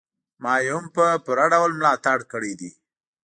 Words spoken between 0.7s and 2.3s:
هم په پوره ډول ملاتړ